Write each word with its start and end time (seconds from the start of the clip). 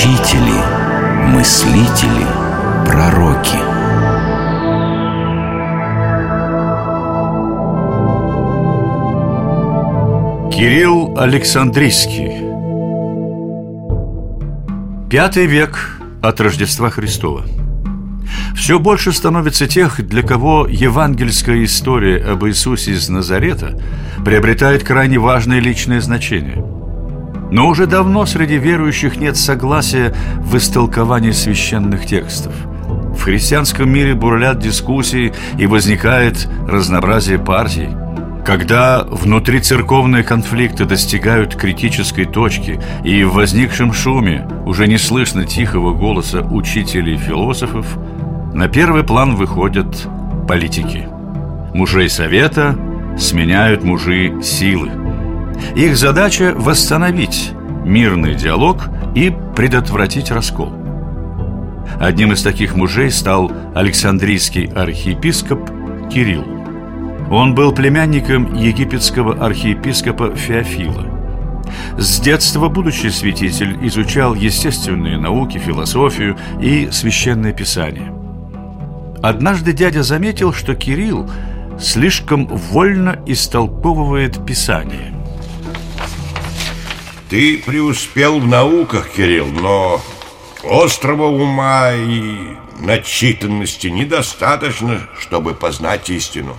Учители, 0.00 1.26
мыслители, 1.26 2.26
пророки. 2.86 3.58
Кирилл 10.50 11.18
Александрийский 11.18 12.30
Пятый 15.10 15.44
век 15.44 16.00
от 16.22 16.40
Рождества 16.40 16.88
Христова 16.88 17.44
все 18.56 18.78
больше 18.78 19.12
становится 19.12 19.66
тех, 19.66 20.00
для 20.06 20.22
кого 20.22 20.66
евангельская 20.66 21.62
история 21.64 22.24
об 22.24 22.46
Иисусе 22.46 22.92
из 22.92 23.10
Назарета 23.10 23.78
приобретает 24.24 24.82
крайне 24.82 25.18
важное 25.18 25.60
личное 25.60 26.00
значение. 26.00 26.69
Но 27.50 27.68
уже 27.68 27.86
давно 27.86 28.26
среди 28.26 28.58
верующих 28.58 29.16
нет 29.16 29.36
согласия 29.36 30.14
в 30.38 30.56
истолковании 30.56 31.32
священных 31.32 32.06
текстов. 32.06 32.54
В 33.16 33.22
христианском 33.22 33.90
мире 33.90 34.14
бурлят 34.14 34.60
дискуссии 34.60 35.32
и 35.58 35.66
возникает 35.66 36.48
разнообразие 36.68 37.38
партий– 37.38 37.88
когда 38.44 39.04
внутрицерковные 39.04 40.24
конфликты 40.24 40.84
достигают 40.84 41.54
критической 41.56 42.24
точки 42.24 42.80
и 43.04 43.22
в 43.22 43.34
возникшем 43.34 43.92
шуме 43.92 44.48
уже 44.66 44.88
не 44.88 44.98
слышно 44.98 45.44
тихого 45.44 45.94
голоса 45.94 46.40
учителей 46.40 47.14
и 47.14 47.18
философов, 47.18 47.98
на 48.54 48.68
первый 48.68 49.04
план 49.04 49.36
выходят 49.36 49.86
политики. 50.48 51.06
Мужей 51.74 52.08
совета 52.08 52.76
сменяют 53.18 53.84
мужи 53.84 54.32
силы. 54.42 54.90
Их 55.74 55.96
задача– 55.96 56.54
восстановить 56.56 57.52
мирный 57.84 58.34
диалог 58.34 58.88
и 59.14 59.32
предотвратить 59.56 60.30
раскол. 60.30 60.72
Одним 61.98 62.32
из 62.32 62.42
таких 62.42 62.74
мужей 62.74 63.10
стал 63.10 63.50
Александрийский 63.74 64.66
архиепископ 64.66 65.70
Кирилл. 66.10 66.44
Он 67.30 67.54
был 67.54 67.72
племянником 67.72 68.54
египетского 68.54 69.44
архиепископа 69.44 70.34
Феофила. 70.34 71.06
С 71.98 72.20
детства 72.20 72.68
будущий 72.68 73.10
святитель 73.10 73.78
изучал 73.86 74.34
естественные 74.34 75.18
науки, 75.18 75.58
философию 75.58 76.36
и 76.60 76.88
священное 76.90 77.52
писание– 77.52 78.12
Однажды 79.22 79.72
дядя 79.72 80.02
заметил, 80.02 80.52
что 80.52 80.74
Кирилл 80.74 81.28
слишком 81.78 82.46
вольно 82.46 83.18
истолковывает 83.26 84.44
Писание. 84.46 85.14
Ты 87.30 87.58
преуспел 87.58 88.40
в 88.40 88.46
науках, 88.48 89.10
Кирилл, 89.10 89.46
но 89.46 90.02
острого 90.64 91.26
ума 91.26 91.92
и 91.92 92.56
начитанности 92.80 93.86
недостаточно, 93.86 95.08
чтобы 95.16 95.54
познать 95.54 96.10
истину. 96.10 96.56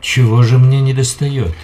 Чего 0.00 0.42
же 0.42 0.56
мне 0.56 0.80
не 0.80 0.94
достает? 0.94 1.54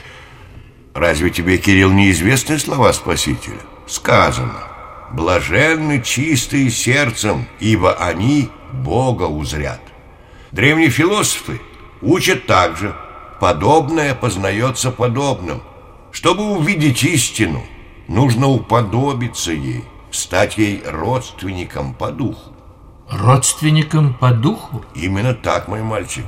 Разве 0.93 1.31
тебе, 1.31 1.57
Кирилл, 1.57 1.93
неизвестны 1.93 2.59
слова 2.59 2.93
Спасителя? 2.93 3.57
Сказано, 3.87 4.65
блаженны 5.13 6.03
чистые 6.03 6.69
сердцем, 6.69 7.47
ибо 7.59 7.95
они 7.95 8.51
Бога 8.71 9.25
узрят. 9.25 9.81
Древние 10.51 10.91
философы 10.91 11.59
учат 12.03 12.47
также 12.47 12.95
Подобное 13.41 14.15
познается 14.15 14.91
подобным 14.91 15.63
Чтобы 16.13 16.45
увидеть 16.53 17.03
истину, 17.03 17.65
нужно 18.13 18.49
уподобиться 18.49 19.53
ей 19.53 19.85
Стать 20.11 20.59
ей 20.59 20.83
родственником 20.87 21.95
по 21.95 22.11
духу 22.11 22.53
Родственником 23.11 24.15
по 24.15 24.31
духу? 24.31 24.85
Именно 24.95 25.35
так, 25.35 25.69
мой 25.69 25.83
мальчик 25.83 26.25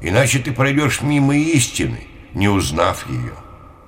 Иначе 0.00 0.38
ты 0.38 0.52
пройдешь 0.52 1.02
мимо 1.02 1.36
истины, 1.36 2.06
не 2.34 2.48
узнав 2.48 3.08
ее 3.08 3.34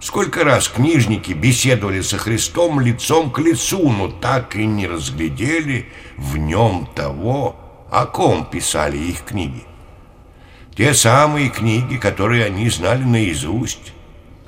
Сколько 0.01 0.45
раз 0.45 0.69
книжники 0.69 1.33
беседовали 1.33 2.03
со 2.03 2.19
Христом 2.19 2.81
лицом 2.81 3.31
к 3.31 3.41
лицу, 3.41 3.91
но 3.91 4.09
так 4.09 4.55
и 4.55 4.65
не 4.65 4.87
разглядели 4.87 5.89
в 6.17 6.37
нем 6.37 6.89
того, 6.95 7.57
о 7.91 8.07
ком 8.07 8.47
писали 8.47 8.97
их 8.97 9.25
книги. 9.25 9.65
Те 10.77 10.95
самые 10.95 11.49
книги, 11.49 11.97
которые 11.97 12.45
они 12.45 12.71
знали 12.71 13.03
наизусть. 13.03 13.93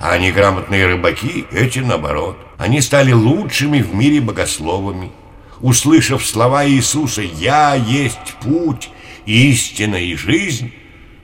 А 0.03 0.17
неграмотные 0.17 0.87
рыбаки, 0.87 1.45
эти 1.51 1.77
наоборот. 1.77 2.35
Они 2.57 2.81
стали 2.81 3.11
лучшими 3.11 3.81
в 3.81 3.93
мире 3.93 4.19
богословами. 4.19 5.11
Услышав 5.59 6.25
слова 6.25 6.67
Иисуса 6.67 7.21
«Я 7.21 7.75
есть 7.75 8.33
путь, 8.41 8.89
истина 9.27 9.97
и 9.97 10.15
жизнь», 10.15 10.73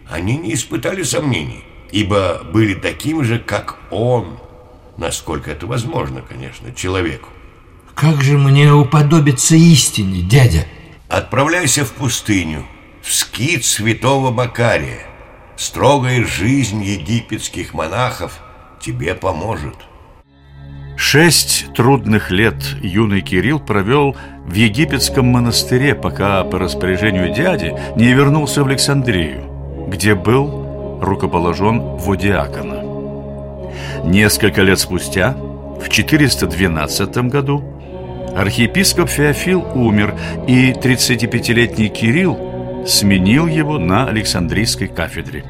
они 0.08 0.38
не 0.38 0.54
испытали 0.54 1.02
сомнений, 1.02 1.64
ибо 1.92 2.44
были 2.54 2.76
такими 2.76 3.24
же, 3.24 3.40
как 3.40 3.80
Он, 3.90 4.38
насколько 4.96 5.50
это 5.50 5.66
возможно, 5.66 6.22
конечно, 6.22 6.72
человеку. 6.72 7.30
Как 7.96 8.22
же 8.22 8.38
мне 8.38 8.72
уподобиться 8.72 9.56
истине, 9.56 10.22
дядя? 10.22 10.68
Отправляйся 11.10 11.84
в 11.84 11.94
пустыню, 11.94 12.64
в 13.02 13.12
скит 13.12 13.66
святого 13.66 14.30
Макария. 14.30 15.08
Строгая 15.56 16.24
жизнь 16.24 16.84
египетских 16.84 17.74
монахов 17.74 18.40
тебе 18.80 19.16
поможет. 19.16 19.76
Шесть 20.96 21.74
трудных 21.76 22.32
лет 22.32 22.56
юный 22.82 23.22
Кирилл 23.22 23.60
провел 23.60 24.16
в 24.46 24.54
египетском 24.54 25.28
монастыре, 25.28 25.94
пока 25.94 26.44
по 26.44 26.58
распоряжению 26.58 27.34
дяди 27.34 27.76
не 27.96 28.14
вернулся 28.14 28.64
в 28.64 28.68
Александрию, 28.68 29.88
где 29.88 30.16
был 30.16 31.00
рукоположен 31.02 31.80
в 31.98 32.12
Одиакона. 32.12 32.84
Несколько 34.04 34.64
лет 34.64 34.80
спустя, 34.80 35.38
в 35.80 35.90
412 35.90 37.18
году, 37.30 37.64
архиепископ 38.36 39.08
Феофил 39.08 39.66
умер, 39.76 40.16
и 40.48 40.72
35-летний 40.72 41.90
Кирилл 41.90 42.84
сменил 42.88 43.46
его 43.48 43.78
на 43.78 44.08
Александрийской 44.08 44.88
кафедре. 44.88 45.44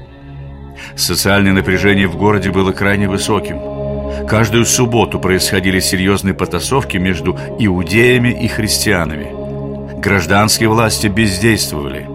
Социальное 0.96 1.54
напряжение 1.54 2.08
в 2.08 2.18
городе 2.18 2.52
было 2.52 2.72
крайне 2.72 3.08
высоким. 3.08 3.60
Каждую 4.28 4.66
субботу 4.66 5.20
происходили 5.20 5.80
серьезные 5.80 6.34
потасовки 6.34 6.98
между 6.98 7.38
иудеями 7.60 8.30
и 8.30 8.48
христианами. 8.48 9.32
Гражданские 10.00 10.70
власти 10.70 11.08
бездействовали. 11.08 12.08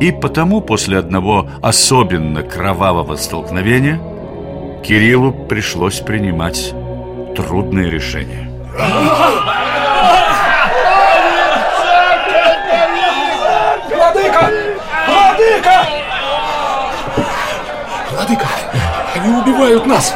И 0.00 0.12
потому 0.12 0.60
после 0.60 0.98
одного 0.98 1.48
особенно 1.62 2.42
кровавого 2.42 3.16
столкновения 3.16 4.00
Кириллу 4.82 5.32
пришлось 5.32 6.00
принимать 6.00 6.72
трудные 7.36 7.90
решения. 7.90 8.50
Владыка! 15.06 15.86
Владыка, 18.10 18.46
они 19.14 19.32
убивают 19.50 19.86
нас! 19.86 20.14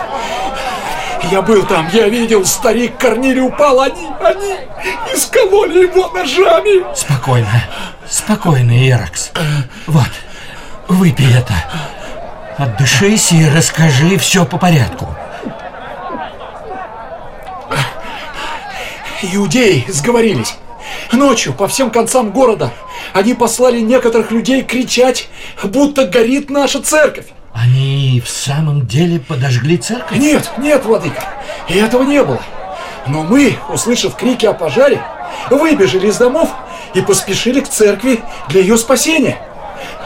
Я 1.31 1.41
был 1.41 1.65
там, 1.65 1.89
я 1.93 2.09
видел, 2.09 2.45
старик 2.45 2.99
Корнилий 2.99 3.41
упал, 3.41 3.81
они, 3.81 4.09
они 4.21 4.57
искололи 5.15 5.85
его 5.85 6.09
ножами. 6.11 6.95
Спокойно, 6.95 7.65
спокойно, 8.07 8.89
Иракс. 8.89 9.33
Вот, 9.87 10.11
выпей 10.87 11.33
это. 11.35 11.55
Отдышись 12.59 13.33
и 13.33 13.49
расскажи 13.49 14.19
все 14.19 14.45
по 14.45 14.59
порядку. 14.59 15.09
Иудеи 19.23 19.87
сговорились. 19.89 20.57
Ночью 21.11 21.55
по 21.55 21.67
всем 21.69 21.91
концам 21.91 22.31
города 22.31 22.71
они 23.15 23.33
послали 23.33 23.81
некоторых 23.81 24.31
людей 24.31 24.63
кричать, 24.63 25.29
будто 25.63 26.07
горит 26.07 26.51
наша 26.51 26.83
церковь. 26.83 27.27
Они 27.55 28.21
в 28.21 28.29
самом 28.29 28.87
деле 28.87 29.21
подожгли 29.21 29.77
церковь? 29.77 30.19
Нет, 30.19 30.51
нет, 30.59 30.85
владыка, 30.85 31.23
и 31.69 31.75
этого 31.75 32.03
не 32.03 32.23
было. 32.23 32.41
Но 33.07 33.23
мы, 33.23 33.57
услышав 33.69 34.17
крики 34.17 34.45
о 34.45 34.53
пожаре, 34.53 35.01
выбежали 35.51 36.09
из 36.09 36.17
домов 36.19 36.51
и 36.95 37.01
поспешили 37.01 37.61
к 37.61 37.69
церкви 37.69 38.21
для 38.49 38.61
ее 38.61 38.77
спасения. 38.77 39.39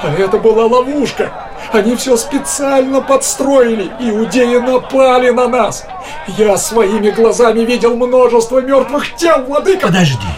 А 0.02 0.12
это 0.12 0.38
была 0.38 0.66
ловушка. 0.66 1.32
Они 1.72 1.96
все 1.96 2.16
специально 2.16 3.00
подстроили. 3.00 3.90
Иудеи 3.98 4.58
напали 4.58 5.30
на 5.30 5.48
нас. 5.48 5.86
Я 6.26 6.56
своими 6.56 7.10
глазами 7.10 7.60
видел 7.60 7.96
множество 7.96 8.60
мертвых 8.60 9.14
тел, 9.16 9.44
владыка. 9.44 9.86
Подожди. 9.86 10.28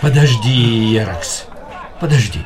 Подожди, 0.00 0.50
Еракс, 0.50 1.44
подожди. 2.00 2.44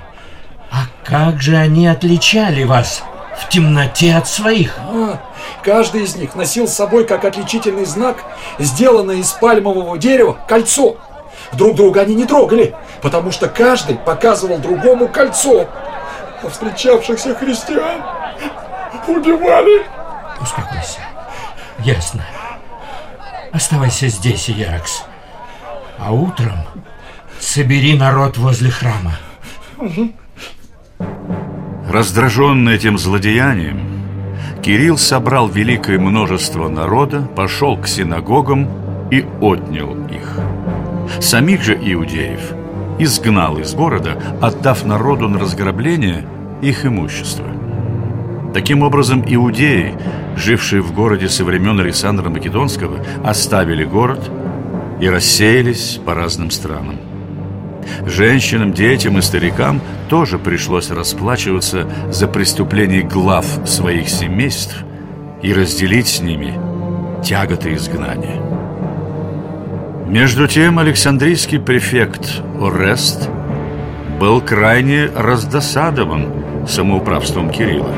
А 0.70 0.82
как 1.04 1.40
же 1.40 1.56
они 1.56 1.86
отличали 1.86 2.64
вас 2.64 3.02
в 3.38 3.48
темноте 3.48 4.14
от 4.14 4.28
своих? 4.28 4.78
А, 4.78 5.20
каждый 5.62 6.02
из 6.02 6.16
них 6.16 6.34
носил 6.34 6.66
с 6.66 6.74
собой 6.74 7.06
как 7.06 7.24
отличительный 7.24 7.84
знак, 7.84 8.24
сделанное 8.58 9.16
из 9.16 9.32
пальмового 9.32 9.98
дерева, 9.98 10.36
кольцо. 10.48 10.96
Друг 11.52 11.76
друга 11.76 12.00
они 12.02 12.14
не 12.14 12.24
трогали, 12.24 12.74
потому 13.02 13.30
что 13.30 13.48
каждый 13.48 13.96
показывал 13.96 14.58
другому 14.58 15.08
кольцо. 15.08 15.68
А 16.42 16.48
встречавшихся 16.48 17.34
христиан 17.34 18.02
убивали. 19.06 19.86
Успокойся. 20.40 21.00
Ясно. 21.78 22.24
Оставайся 23.52 24.08
здесь, 24.08 24.48
Яракс. 24.48 25.04
А 25.98 26.12
утром 26.12 26.58
собери 27.40 27.96
народ 27.96 28.36
возле 28.36 28.70
храма. 28.70 29.12
Раздраженный 31.88 32.74
этим 32.74 32.98
злодеянием, 32.98 33.80
Кирилл 34.60 34.98
собрал 34.98 35.48
великое 35.48 36.00
множество 36.00 36.68
народа, 36.68 37.22
пошел 37.22 37.76
к 37.76 37.86
синагогам 37.86 38.68
и 39.12 39.24
отнял 39.40 39.96
их. 40.08 40.40
Самих 41.20 41.62
же 41.62 41.74
иудеев 41.74 42.52
изгнал 42.98 43.58
из 43.58 43.72
города, 43.74 44.18
отдав 44.42 44.84
народу 44.84 45.28
на 45.28 45.38
разграбление 45.38 46.26
их 46.60 46.84
имущество. 46.84 47.46
Таким 48.52 48.82
образом, 48.82 49.22
иудеи, 49.24 49.94
жившие 50.36 50.82
в 50.82 50.92
городе 50.92 51.28
со 51.28 51.44
времен 51.44 51.78
Александра 51.78 52.28
Македонского, 52.28 52.98
оставили 53.24 53.84
город 53.84 54.30
и 55.00 55.08
рассеялись 55.08 56.00
по 56.04 56.14
разным 56.14 56.50
странам. 56.50 56.96
Женщинам, 58.06 58.72
детям 58.72 59.18
и 59.18 59.22
старикам 59.22 59.80
тоже 60.08 60.38
пришлось 60.38 60.90
расплачиваться 60.90 61.88
за 62.10 62.28
преступления 62.28 63.02
глав 63.02 63.46
своих 63.64 64.08
семейств 64.08 64.76
и 65.42 65.52
разделить 65.52 66.08
с 66.08 66.20
ними 66.20 66.58
тяготы 67.24 67.74
изгнания. 67.74 68.40
Между 70.06 70.46
тем 70.46 70.78
Александрийский 70.78 71.58
префект 71.58 72.42
Орест 72.60 73.28
был 74.20 74.40
крайне 74.40 75.06
раздосадован 75.06 76.66
самоуправством 76.68 77.50
Кирилла. 77.50 77.94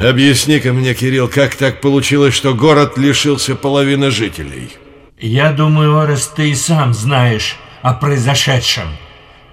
Объясни-ка 0.00 0.72
мне, 0.72 0.94
Кирилл, 0.94 1.28
как 1.28 1.56
так 1.56 1.80
получилось, 1.80 2.34
что 2.34 2.54
город 2.54 2.98
лишился 2.98 3.56
половины 3.56 4.10
жителей? 4.10 4.70
Я 5.18 5.52
думаю, 5.52 5.98
Орест, 5.98 6.36
ты 6.36 6.50
и 6.50 6.54
сам 6.54 6.94
знаешь 6.94 7.56
о 7.82 7.94
произошедшем. 7.94 8.88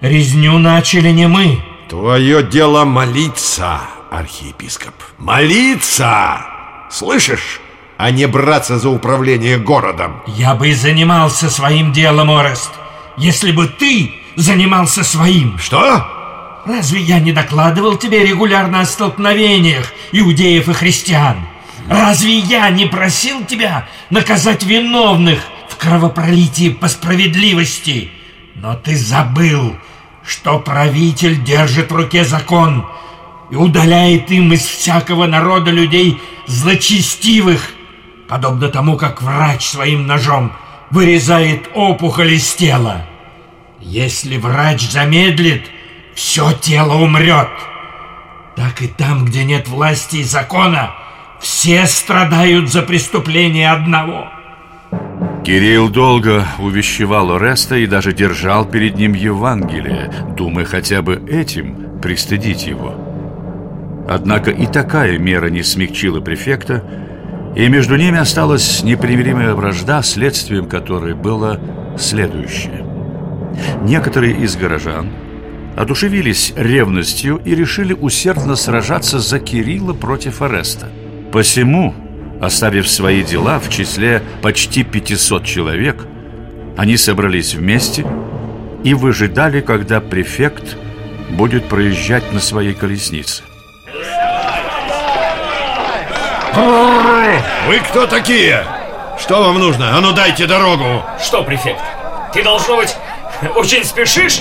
Резню 0.02 0.58
начали 0.58 1.10
не 1.10 1.26
мы. 1.26 1.58
Твое 1.88 2.42
дело 2.42 2.84
молиться, 2.84 3.80
архиепископ. 4.10 4.94
Молиться! 5.16 6.44
Слышишь? 6.90 7.60
А 7.96 8.10
не 8.10 8.26
браться 8.26 8.78
за 8.78 8.90
управление 8.90 9.58
городом. 9.58 10.20
Я 10.26 10.54
бы 10.54 10.68
и 10.68 10.74
занимался 10.74 11.48
своим 11.48 11.92
делом, 11.92 12.30
Орест, 12.30 12.70
если 13.16 13.52
бы 13.52 13.68
ты 13.68 14.12
занимался 14.36 15.02
своим. 15.02 15.56
Что? 15.58 16.06
Разве 16.66 17.00
я 17.00 17.18
не 17.18 17.32
докладывал 17.32 17.96
тебе 17.96 18.22
регулярно 18.26 18.80
о 18.80 18.84
столкновениях 18.84 19.94
иудеев 20.12 20.68
и 20.68 20.72
христиан? 20.74 21.36
Разве 21.88 22.38
я 22.38 22.68
не 22.68 22.84
просил 22.84 23.46
тебя 23.46 23.88
наказать 24.10 24.62
виновных 24.62 25.40
в 25.70 25.76
кровопролитии 25.76 26.68
по 26.68 26.88
справедливости? 26.88 28.10
Но 28.56 28.74
ты 28.74 28.96
забыл, 28.96 29.76
что 30.26 30.58
правитель 30.58 31.42
держит 31.42 31.90
в 31.90 31.96
руке 31.96 32.24
закон 32.24 32.86
и 33.50 33.56
удаляет 33.56 34.30
им 34.30 34.52
из 34.52 34.62
всякого 34.62 35.26
народа 35.26 35.70
людей 35.70 36.20
злочестивых, 36.46 37.70
подобно 38.28 38.68
тому, 38.68 38.96
как 38.96 39.22
врач 39.22 39.64
своим 39.64 40.06
ножом 40.06 40.52
вырезает 40.90 41.70
опухоль 41.74 42.32
из 42.32 42.52
тела. 42.54 43.06
Если 43.80 44.36
врач 44.36 44.80
замедлит, 44.82 45.70
все 46.14 46.52
тело 46.52 46.94
умрет. 46.94 47.50
Так 48.56 48.82
и 48.82 48.88
там, 48.88 49.24
где 49.24 49.44
нет 49.44 49.68
власти 49.68 50.16
и 50.16 50.24
закона, 50.24 50.94
все 51.40 51.86
страдают 51.86 52.70
за 52.70 52.82
преступление 52.82 53.70
одного. 53.70 54.28
Кирилл 55.46 55.90
долго 55.90 56.44
увещевал 56.58 57.30
Ореста 57.36 57.76
и 57.76 57.86
даже 57.86 58.12
держал 58.12 58.64
перед 58.64 58.96
ним 58.96 59.12
Евангелие, 59.12 60.12
думая 60.36 60.64
хотя 60.64 61.02
бы 61.02 61.22
этим 61.30 62.00
пристыдить 62.02 62.66
его. 62.66 62.96
Однако 64.08 64.50
и 64.50 64.66
такая 64.66 65.18
мера 65.18 65.46
не 65.46 65.62
смягчила 65.62 66.20
префекта, 66.20 66.82
и 67.54 67.68
между 67.68 67.94
ними 67.94 68.18
осталась 68.18 68.82
непримиримая 68.82 69.54
вражда, 69.54 70.02
следствием 70.02 70.66
которой 70.68 71.14
было 71.14 71.60
следующее. 71.96 72.84
Некоторые 73.82 74.36
из 74.38 74.56
горожан 74.56 75.10
одушевились 75.76 76.54
ревностью 76.56 77.40
и 77.44 77.54
решили 77.54 77.92
усердно 77.92 78.56
сражаться 78.56 79.20
за 79.20 79.38
Кирилла 79.38 79.92
против 79.92 80.42
Ореста. 80.42 80.88
Посему 81.30 81.94
Оставив 82.40 82.88
свои 82.88 83.22
дела 83.22 83.58
в 83.58 83.70
числе 83.70 84.22
почти 84.42 84.84
500 84.84 85.44
человек, 85.44 86.06
они 86.76 86.96
собрались 86.96 87.54
вместе 87.54 88.06
и 88.84 88.94
выжидали, 88.94 89.60
когда 89.60 90.00
префект 90.00 90.76
будет 91.30 91.68
проезжать 91.68 92.32
на 92.32 92.40
своей 92.40 92.74
колеснице. 92.74 93.42
Вы 97.66 97.80
кто 97.80 98.06
такие? 98.06 98.64
Что 99.18 99.42
вам 99.42 99.58
нужно? 99.58 99.96
А 99.96 100.00
ну 100.00 100.12
дайте 100.12 100.46
дорогу! 100.46 101.02
Что, 101.22 101.42
префект, 101.42 101.80
ты, 102.32 102.44
должно 102.44 102.76
быть, 102.76 102.94
очень 103.54 103.84
спешишь? 103.84 104.40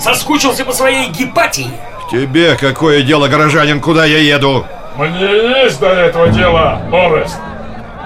Соскучился 0.00 0.64
по 0.64 0.72
своей 0.72 1.08
гепатии? 1.10 1.70
Тебе 2.10 2.56
какое 2.56 3.02
дело, 3.02 3.28
горожанин, 3.28 3.80
куда 3.80 4.04
я 4.04 4.18
еду? 4.18 4.64
Мне 4.96 5.62
есть 5.64 5.80
до 5.80 5.88
этого 5.88 6.28
дела, 6.28 6.80
Орест. 6.92 7.38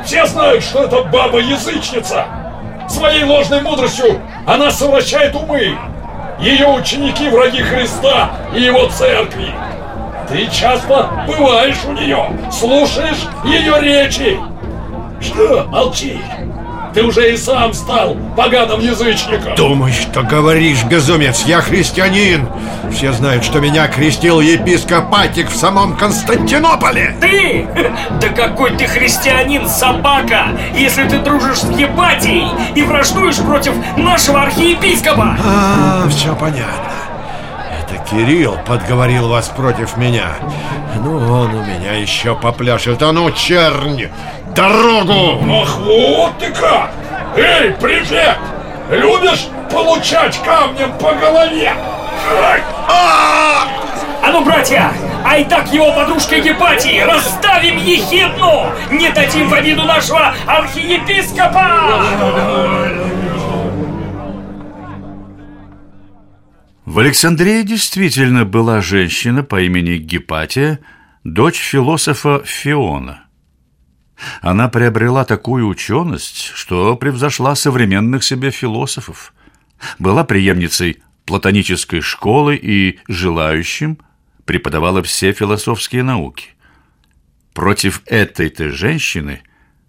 Все 0.04 0.24
знают, 0.26 0.62
что 0.62 0.84
это 0.84 1.02
баба-язычница. 1.02 2.26
Своей 2.88 3.24
ложной 3.24 3.60
мудростью 3.60 4.20
она 4.46 4.70
совращает 4.70 5.34
умы. 5.34 5.76
Ее 6.38 6.68
ученики 6.68 7.28
враги 7.28 7.62
Христа 7.62 8.30
и 8.54 8.60
его 8.60 8.86
церкви. 8.86 9.52
Ты 10.28 10.46
часто 10.48 11.24
бываешь 11.26 11.84
у 11.86 11.92
нее, 11.92 12.30
слушаешь 12.52 13.26
ее 13.44 13.80
речи. 13.80 14.38
Что, 15.20 15.64
молчишь? 15.64 16.20
Ты 16.96 17.02
уже 17.02 17.34
и 17.34 17.36
сам 17.36 17.74
стал 17.74 18.16
поганым 18.34 18.80
язычником. 18.80 19.54
Думаешь, 19.54 19.96
что 19.96 20.22
говоришь, 20.22 20.82
безумец, 20.84 21.44
я 21.44 21.60
христианин. 21.60 22.48
Все 22.90 23.12
знают, 23.12 23.44
что 23.44 23.60
меня 23.60 23.86
крестил 23.86 24.40
епископ 24.40 25.14
Атик 25.14 25.50
в 25.50 25.56
самом 25.56 25.94
Константинополе. 25.94 27.14
Ты? 27.20 27.66
Да 28.18 28.28
какой 28.28 28.74
ты 28.78 28.86
христианин, 28.86 29.68
собака 29.68 30.46
Если 30.74 31.06
ты 31.06 31.18
дружишь 31.18 31.58
с 31.58 31.78
Епатией 31.78 32.48
и 32.74 32.82
враждуешь 32.82 33.36
против 33.40 33.74
нашего 33.98 34.44
архиепископа? 34.44 35.36
А, 35.44 36.08
все 36.08 36.34
понятно. 36.34 36.92
Это 37.78 38.02
Кирилл 38.10 38.56
подговорил 38.66 39.28
вас 39.28 39.48
против 39.48 39.98
меня. 39.98 40.30
Ну, 41.04 41.18
он 41.18 41.54
у 41.54 41.62
меня 41.62 41.92
еще 41.92 42.34
попляшет 42.34 43.02
А 43.02 43.12
ну, 43.12 43.30
чернь, 43.32 44.08
дорогу! 44.56 45.44
Ах, 45.62 45.78
вот 45.78 46.38
ты 46.38 46.50
как! 46.52 46.90
Эй, 47.36 47.70
префект! 47.72 48.40
Любишь 48.90 49.46
получать 49.70 50.40
камнем 50.42 50.92
по 50.98 51.12
голове? 51.12 51.72
А 52.88 54.32
ну, 54.32 54.44
братья, 54.44 54.92
ай 55.24 55.44
так 55.44 55.72
его 55.72 55.92
подружкой 55.92 56.40
Гепатии 56.40 57.00
Расставим 57.00 57.76
ехидну 57.76 58.72
Не 58.90 59.10
дадим 59.10 59.48
в 59.48 59.54
обиду 59.54 59.84
нашего 59.84 60.34
архиепископа 60.46 62.02
В 66.84 66.98
Александрии 66.98 67.62
действительно 67.62 68.44
была 68.44 68.80
женщина 68.80 69.42
по 69.42 69.60
имени 69.60 69.98
Гепатия, 69.98 70.78
дочь 71.24 71.58
философа 71.58 72.42
Фиона. 72.44 73.25
Она 74.40 74.68
приобрела 74.68 75.24
такую 75.24 75.66
ученость, 75.66 76.52
что 76.54 76.96
превзошла 76.96 77.54
современных 77.54 78.24
себе 78.24 78.50
философов. 78.50 79.34
Была 79.98 80.24
преемницей 80.24 81.02
платонической 81.26 82.00
школы 82.00 82.56
и 82.56 82.98
желающим 83.08 83.98
преподавала 84.44 85.02
все 85.02 85.32
философские 85.32 86.02
науки. 86.02 86.50
Против 87.52 88.02
этой-то 88.06 88.70
женщины 88.70 89.42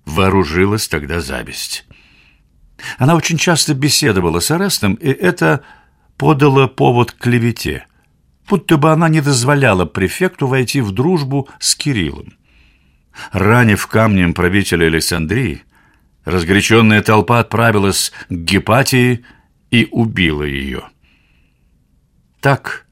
вооружилась 0.05 0.87
тогда 0.87 1.21
зависть. 1.21 1.85
Она 2.97 3.15
очень 3.15 3.37
часто 3.37 3.73
беседовала 3.73 4.39
с 4.39 4.51
Арестом, 4.51 4.95
и 4.95 5.09
это 5.09 5.63
подало 6.17 6.67
повод 6.67 7.11
к 7.11 7.17
клевете, 7.17 7.85
будто 8.49 8.77
бы 8.77 8.91
она 8.91 9.09
не 9.09 9.21
дозволяла 9.21 9.85
префекту 9.85 10.47
войти 10.47 10.81
в 10.81 10.91
дружбу 10.91 11.47
с 11.59 11.75
Кириллом. 11.75 12.33
Ранив 13.31 13.87
камнем 13.87 14.33
правителя 14.33 14.85
Александрии, 14.87 15.63
разгоряченная 16.25 17.01
толпа 17.01 17.39
отправилась 17.39 18.11
к 18.29 18.33
Гепатии 18.33 19.25
и 19.71 19.87
убила 19.91 20.43
ее. 20.43 20.83
Так, 22.41 22.85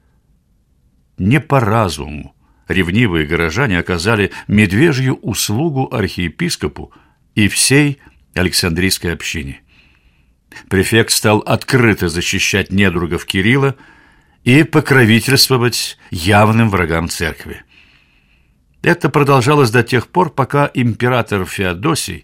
не 1.17 1.39
по 1.39 1.59
разуму, 1.59 2.35
ревнивые 2.67 3.25
горожане 3.25 3.79
оказали 3.79 4.31
медвежью 4.47 5.15
услугу 5.15 5.87
архиепископу 5.91 6.91
и 7.35 7.47
всей 7.47 7.99
Александрийской 8.33 9.13
общине. 9.13 9.61
Префект 10.69 11.11
стал 11.11 11.39
открыто 11.39 12.09
защищать 12.09 12.71
недругов 12.71 13.25
Кирилла 13.25 13.75
и 14.43 14.63
покровительствовать 14.63 15.97
явным 16.11 16.69
врагам 16.69 17.09
церкви. 17.09 17.64
Это 18.85 19.09
продолжалось 19.09 19.71
до 19.71 19.81
тех 19.81 20.07
пор, 20.07 20.29
пока 20.29 20.69
император 20.71 21.43
Феодосий 21.47 22.23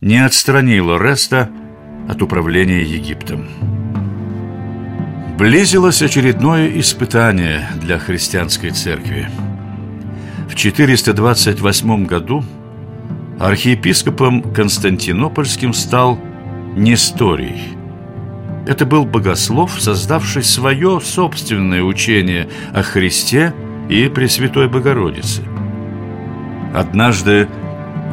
не 0.00 0.18
отстранил 0.18 0.90
Ореста 0.90 1.48
от 2.08 2.20
управления 2.20 2.82
Египтом. 2.82 3.48
Близилось 5.38 6.02
очередное 6.02 6.80
испытание 6.80 7.70
для 7.80 8.00
христианской 8.00 8.70
церкви. 8.70 9.30
В 10.48 10.56
428 10.56 12.06
году 12.06 12.44
архиепископом 13.38 14.42
Константинопольским 14.52 15.72
стал 15.72 16.18
Несторий. 16.74 17.62
Это 18.66 18.84
был 18.84 19.04
богослов, 19.04 19.80
создавший 19.80 20.42
свое 20.42 21.00
собственное 21.00 21.84
учение 21.84 22.48
о 22.74 22.82
Христе 22.82 23.54
и 23.88 24.08
Пресвятой 24.08 24.68
Богородице. 24.68 25.44
Однажды 26.74 27.48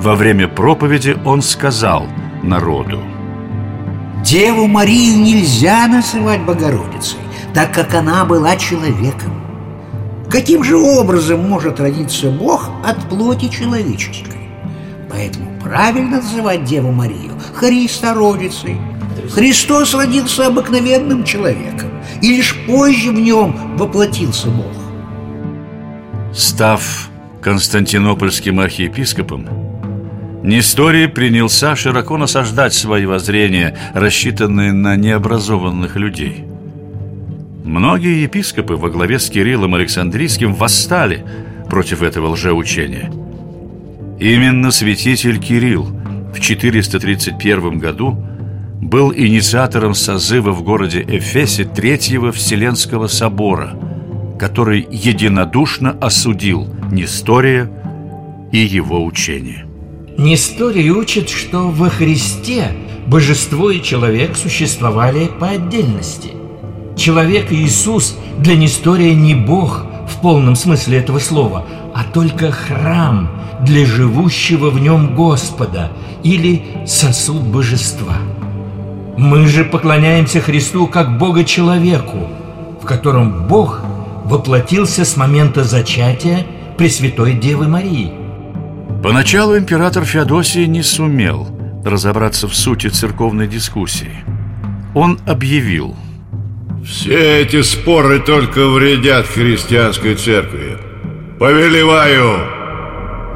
во 0.01 0.15
время 0.15 0.47
проповеди 0.47 1.17
он 1.25 1.41
сказал 1.41 2.07
народу 2.43 3.01
Деву 4.23 4.67
Марию 4.67 5.19
нельзя 5.19 5.87
называть 5.87 6.41
Богородицей, 6.41 7.19
так 7.53 7.73
как 7.73 7.93
она 7.93 8.25
была 8.25 8.57
человеком. 8.57 9.41
Каким 10.29 10.63
же 10.63 10.75
образом 10.75 11.47
может 11.47 11.79
родиться 11.79 12.29
Бог 12.29 12.69
от 12.83 12.97
плоти 13.07 13.47
человеческой? 13.47 14.49
Поэтому 15.09 15.57
правильно 15.61 16.17
называть 16.17 16.65
Деву 16.65 16.91
Марию 16.91 17.33
Христородицей. 17.53 18.77
Христос 19.33 19.93
родился 19.93 20.47
обыкновенным 20.47 21.23
человеком, 21.23 21.89
и 22.21 22.35
лишь 22.35 22.57
позже 22.65 23.11
в 23.11 23.19
нем 23.19 23.77
воплотился 23.77 24.49
Бог. 24.49 24.73
Став 26.33 27.09
константинопольским 27.47 28.59
архиепископом, 28.59 29.47
Несторий 30.43 31.07
принялся 31.07 31.77
широко 31.77 32.17
насаждать 32.17 32.73
свои 32.73 33.05
воззрения, 33.05 33.73
рассчитанные 33.93 34.73
на 34.73 34.97
необразованных 34.97 35.95
людей. 35.95 36.43
Многие 37.63 38.23
епископы 38.23 38.73
во 38.73 38.89
главе 38.89 39.17
с 39.17 39.29
Кириллом 39.29 39.75
Александрийским 39.75 40.53
восстали 40.53 41.25
против 41.69 42.01
этого 42.01 42.27
лжеучения. 42.31 43.09
Именно 44.19 44.71
святитель 44.71 45.39
Кирилл 45.39 45.85
в 46.35 46.41
431 46.41 47.79
году 47.79 48.21
был 48.81 49.13
инициатором 49.13 49.93
созыва 49.95 50.51
в 50.51 50.63
городе 50.63 51.01
Эфесе 51.07 51.63
Третьего 51.63 52.33
Вселенского 52.33 53.07
собора, 53.07 53.71
который 54.37 54.85
единодушно 54.91 55.91
осудил 56.01 56.67
Нестория 56.91 57.69
и 58.51 58.59
его 58.59 59.03
учение. 59.03 59.65
Несторий 60.17 60.89
учит, 60.89 61.29
что 61.29 61.69
во 61.69 61.89
Христе 61.89 62.71
божество 63.05 63.69
и 63.69 63.81
человек 63.81 64.37
существовали 64.37 65.29
по 65.39 65.49
отдельности. 65.49 66.31
Человек 66.95 67.51
Иисус 67.51 68.17
для 68.39 68.55
Нестория 68.55 69.13
не 69.13 69.35
Бог 69.35 69.85
в 70.07 70.21
полном 70.21 70.55
смысле 70.55 70.99
этого 70.99 71.19
слова, 71.19 71.65
а 71.93 72.03
только 72.03 72.51
храм 72.51 73.29
для 73.61 73.85
живущего 73.85 74.69
в 74.69 74.79
нем 74.79 75.13
Господа 75.13 75.91
или 76.23 76.63
сосуд 76.85 77.43
божества. 77.43 78.15
Мы 79.17 79.45
же 79.47 79.65
поклоняемся 79.65 80.39
Христу 80.39 80.87
как 80.87 81.17
Бога-человеку, 81.17 82.27
в 82.81 82.85
котором 82.85 83.47
Бог 83.47 83.81
воплотился 84.23 85.03
с 85.03 85.17
момента 85.17 85.63
зачатия 85.63 86.45
Пресвятой 86.77 87.33
Девы 87.33 87.67
Марии. 87.67 88.11
Поначалу 89.03 89.57
император 89.57 90.05
Феодосий 90.05 90.67
не 90.67 90.83
сумел 90.83 91.47
разобраться 91.83 92.47
в 92.47 92.55
сути 92.55 92.87
церковной 92.87 93.47
дискуссии. 93.47 94.23
Он 94.93 95.19
объявил– 95.25 95.95
все 96.87 97.41
эти 97.41 97.63
споры 97.63 98.19
только 98.19 98.65
вредят 98.65 99.27
христианской 99.27 100.15
церкви. 100.15 100.77
Повелеваю 101.37 102.39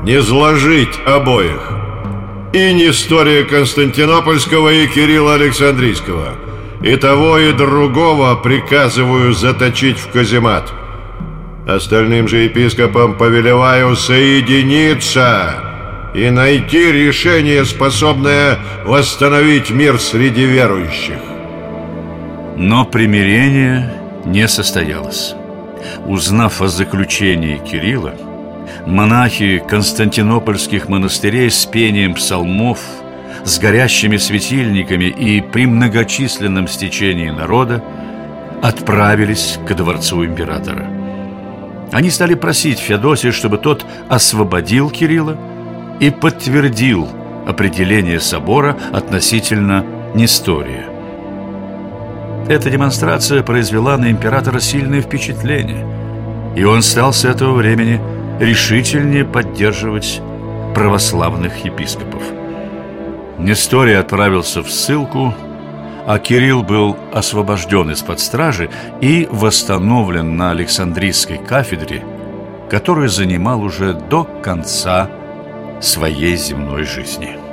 не 0.04 0.22
сложить 0.22 0.98
обоих. 1.06 1.74
И 2.54 2.74
не 2.74 2.92
история 2.92 3.44
Константинопольского 3.44 4.70
и 4.72 4.88
Кирилла 4.88 5.34
Александрийского. 5.34 6.36
И 6.82 6.96
того, 6.96 7.40
и 7.40 7.52
другого 7.52 8.36
приказываю 8.36 9.34
заточить 9.34 10.00
в 10.00 10.10
каземат. 10.12 10.72
Остальным 11.76 12.28
же 12.28 12.40
епископам 12.40 13.18
повелеваю 13.18 13.96
соединиться 13.96 15.56
и 16.14 16.30
найти 16.30 16.92
решение, 16.92 17.64
способное 17.64 18.60
восстановить 18.84 19.70
мир 19.70 19.98
среди 19.98 20.46
верующих. 20.46 21.20
Но 22.58 22.84
примирение 22.84 23.94
не 24.26 24.50
состоялось. 24.50 25.34
Узнав 26.06 26.62
о 26.62 26.68
заключении 26.68 27.58
Кирилла, 27.58 28.16
монахи 28.86 29.64
константинопольских 29.66 30.90
монастырей 30.90 31.50
с 31.50 31.66
пением 31.66 32.16
псалмов, 32.16 32.80
с 33.46 33.58
горящими 33.60 34.18
светильниками 34.18 35.06
и 35.06 35.40
при 35.40 35.68
многочисленном 35.68 36.68
стечении 36.68 37.30
народа 37.30 37.82
отправились 38.62 39.58
к 39.66 39.74
дворцу 39.74 40.26
императора. 40.26 41.01
Они 41.92 42.10
стали 42.10 42.36
просить 42.36 42.80
Феодосия, 42.80 43.32
чтобы 43.32 43.58
тот 43.58 43.86
освободил 44.10 44.90
Кирилла 44.90 45.38
и 46.00 46.10
подтвердил 46.10 47.08
определение 47.46 48.20
собора 48.20 48.78
относительно 48.94 49.86
Нестория. 50.16 50.86
Эта 52.48 52.70
демонстрация 52.70 53.44
произвела 53.44 53.98
на 53.98 54.10
императора 54.10 54.60
сильное 54.60 55.02
впечатление, 55.02 55.86
и 56.56 56.64
он 56.64 56.82
стал 56.82 57.14
с 57.14 57.24
этого 57.24 57.54
времени 57.54 58.02
решительнее 58.40 59.26
поддерживать 59.26 60.22
православных 60.74 61.64
епископов. 61.64 62.24
Несторий 63.38 63.98
отправился 63.98 64.64
в 64.64 64.70
ссылку, 64.70 65.34
а 66.06 66.20
Кирилл 66.20 66.64
был 66.64 66.98
освобожден 67.14 67.92
из-под 67.92 68.20
стражи 68.20 68.70
и 69.02 69.28
восстановлен 69.32 70.36
на 70.36 70.52
Александрийской 70.52 71.38
кафедре, 71.38 72.04
которую 72.70 73.10
занимал 73.10 73.62
уже 73.62 73.94
до 73.94 74.24
конца 74.24 75.10
своей 75.82 76.38
земной 76.38 76.84
жизни. 76.84 77.51